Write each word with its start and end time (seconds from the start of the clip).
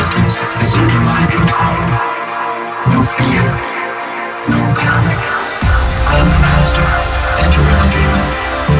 existence 0.00 0.40
is 0.64 0.72
under 0.80 1.00
my 1.04 1.26
control. 1.28 1.80
No 2.88 3.04
fear, 3.04 3.44
no 4.48 4.60
panic. 4.72 5.20
I 6.08 6.16
am 6.16 6.28
the 6.32 6.40
master, 6.40 6.86
and 7.40 7.48
you 7.52 7.60
are 7.68 7.80
a 7.84 7.88
demon. 7.92 8.24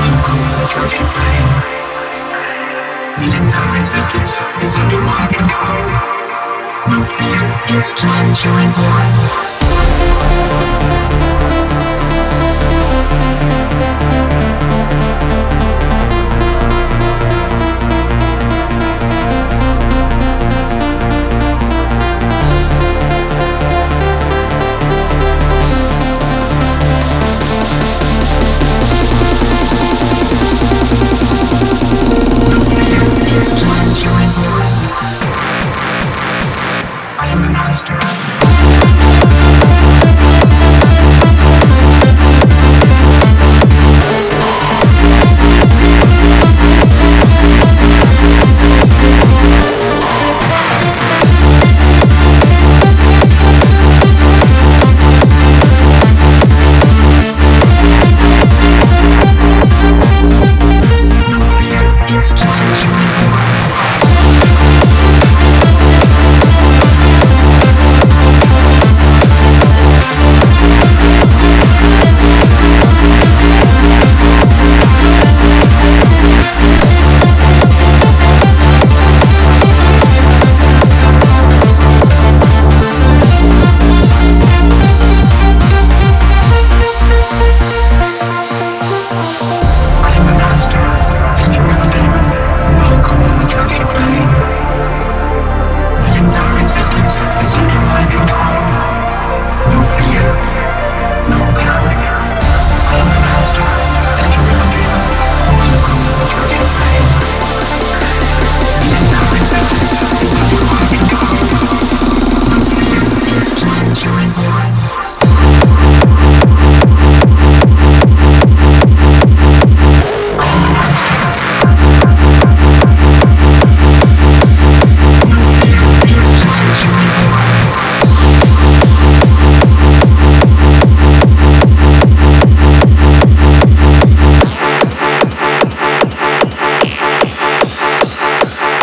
One 0.01 0.17
group 0.25 0.49
the 0.61 0.67
Church 0.73 0.97
of 0.97 1.09
Pain. 1.13 1.49
The 3.21 3.29
entire 3.37 3.77
existence 3.83 4.41
is 4.65 4.73
under 4.81 5.01
my 5.05 5.29
control. 5.29 5.85
No 6.89 6.99
fear, 7.05 7.43
it's 7.77 7.93
time 7.93 8.33
to 8.41 8.49
reborn. 8.57 9.61
monsters. 37.71 38.30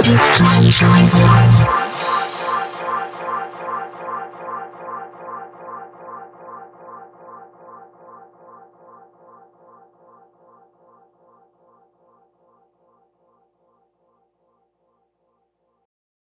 It's 0.09 0.77
time 0.77 1.09
to. 1.09 1.46